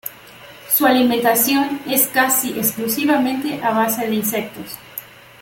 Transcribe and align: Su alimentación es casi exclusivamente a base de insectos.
Su 0.67 0.87
alimentación 0.87 1.79
es 1.85 2.07
casi 2.07 2.57
exclusivamente 2.57 3.61
a 3.63 3.69
base 3.69 4.07
de 4.09 4.15
insectos. 4.15 4.79